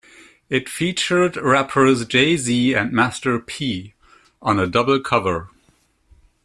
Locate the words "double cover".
4.65-5.49